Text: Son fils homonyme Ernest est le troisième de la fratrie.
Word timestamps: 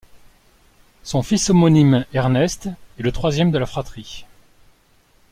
Son 1.03 1.21
fils 1.21 1.51
homonyme 1.51 2.07
Ernest 2.11 2.67
est 2.97 3.03
le 3.03 3.11
troisième 3.11 3.51
de 3.51 3.59
la 3.59 3.67
fratrie. 3.67 4.25